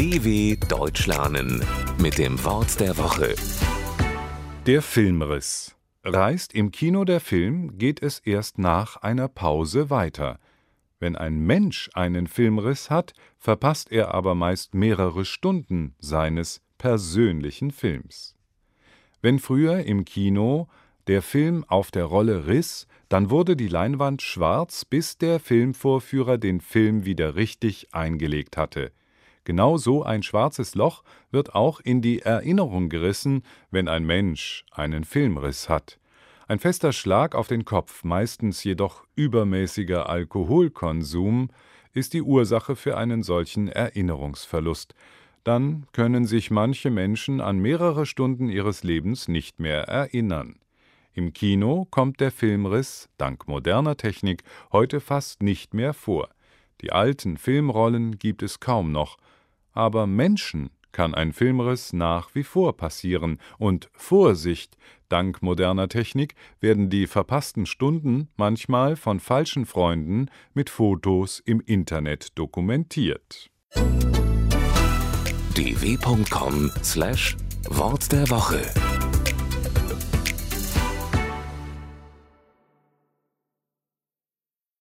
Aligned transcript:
DW 0.00 0.56
Deutsch 0.66 1.06
lernen 1.06 1.62
mit 1.98 2.16
dem 2.16 2.42
Wort 2.42 2.80
der 2.80 2.96
Woche. 2.96 3.34
Der 4.64 4.80
Filmriss. 4.80 5.76
Reißt 6.04 6.54
im 6.54 6.70
Kino 6.70 7.04
der 7.04 7.20
Film, 7.20 7.76
geht 7.76 8.02
es 8.02 8.18
erst 8.20 8.58
nach 8.58 8.96
einer 8.96 9.28
Pause 9.28 9.90
weiter. 9.90 10.38
Wenn 11.00 11.16
ein 11.16 11.40
Mensch 11.40 11.90
einen 11.92 12.28
Filmriss 12.28 12.88
hat, 12.88 13.12
verpasst 13.36 13.92
er 13.92 14.14
aber 14.14 14.34
meist 14.34 14.72
mehrere 14.72 15.26
Stunden 15.26 15.94
seines 15.98 16.62
persönlichen 16.78 17.70
Films. 17.70 18.34
Wenn 19.20 19.38
früher 19.38 19.84
im 19.84 20.06
Kino 20.06 20.68
der 21.08 21.20
Film 21.20 21.62
auf 21.68 21.90
der 21.90 22.06
Rolle 22.06 22.46
riss, 22.46 22.86
dann 23.10 23.28
wurde 23.28 23.54
die 23.54 23.68
Leinwand 23.68 24.22
schwarz, 24.22 24.86
bis 24.86 25.18
der 25.18 25.40
Filmvorführer 25.40 26.38
den 26.38 26.62
Film 26.62 27.04
wieder 27.04 27.34
richtig 27.34 27.92
eingelegt 27.92 28.56
hatte. 28.56 28.92
Genau 29.44 29.76
so 29.78 30.02
ein 30.02 30.22
schwarzes 30.22 30.74
Loch 30.74 31.02
wird 31.30 31.54
auch 31.54 31.80
in 31.80 32.02
die 32.02 32.20
Erinnerung 32.20 32.88
gerissen, 32.88 33.42
wenn 33.70 33.88
ein 33.88 34.04
Mensch 34.04 34.64
einen 34.70 35.04
Filmriss 35.04 35.68
hat. 35.68 35.98
Ein 36.46 36.58
fester 36.58 36.92
Schlag 36.92 37.34
auf 37.34 37.48
den 37.48 37.64
Kopf, 37.64 38.02
meistens 38.04 38.64
jedoch 38.64 39.04
übermäßiger 39.14 40.08
Alkoholkonsum, 40.08 41.48
ist 41.92 42.12
die 42.12 42.22
Ursache 42.22 42.76
für 42.76 42.96
einen 42.96 43.22
solchen 43.22 43.68
Erinnerungsverlust. 43.68 44.94
Dann 45.44 45.86
können 45.92 46.26
sich 46.26 46.50
manche 46.50 46.90
Menschen 46.90 47.40
an 47.40 47.58
mehrere 47.58 48.04
Stunden 48.04 48.48
ihres 48.48 48.84
Lebens 48.84 49.28
nicht 49.28 49.58
mehr 49.58 49.84
erinnern. 49.84 50.56
Im 51.12 51.32
Kino 51.32 51.86
kommt 51.90 52.20
der 52.20 52.30
Filmriss, 52.30 53.08
dank 53.16 53.48
moderner 53.48 53.96
Technik, 53.96 54.44
heute 54.70 55.00
fast 55.00 55.42
nicht 55.42 55.74
mehr 55.74 55.94
vor. 55.94 56.28
Die 56.82 56.92
alten 56.92 57.36
Filmrollen 57.36 58.18
gibt 58.18 58.42
es 58.42 58.60
kaum 58.60 58.92
noch, 58.92 59.18
aber 59.72 60.06
Menschen 60.06 60.70
kann 60.92 61.14
ein 61.14 61.32
Filmriss 61.32 61.92
nach 61.92 62.34
wie 62.34 62.42
vor 62.42 62.76
passieren, 62.76 63.38
und 63.58 63.88
Vorsicht, 63.92 64.76
dank 65.08 65.40
moderner 65.42 65.88
Technik 65.88 66.34
werden 66.60 66.90
die 66.90 67.06
verpassten 67.06 67.66
Stunden 67.66 68.28
manchmal 68.36 68.96
von 68.96 69.20
falschen 69.20 69.66
Freunden 69.66 70.26
mit 70.54 70.70
Fotos 70.70 71.40
im 71.44 71.60
Internet 71.60 72.36
dokumentiert. 72.38 73.50
dw.com/wort 75.54 78.12
der 78.12 78.30
Woche 78.30 78.62